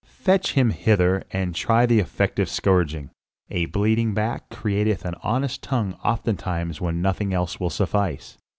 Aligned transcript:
"Fetch 0.23 0.53
him 0.53 0.71
hither, 0.71 1.23
and 1.29 1.53
try 1.53 1.85
the 1.85 1.99
effect 1.99 2.39
of 2.39 2.47
a 2.47 2.49
scourging. 2.49 3.11
A 3.51 3.67
bleeding 3.67 4.15
back 4.15 4.49
createth 4.49 5.05
an 5.05 5.13
honest 5.21 5.61
tongue 5.61 5.93
oftentimes 6.03 6.81
when 6.81 7.03
nothing 7.03 7.35
else 7.35 7.59
will 7.59 7.69
suffice." 7.69 8.35